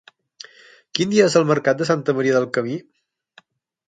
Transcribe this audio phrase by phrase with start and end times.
[0.99, 2.79] Quin dia és el mercat de Santa Maria del Camí?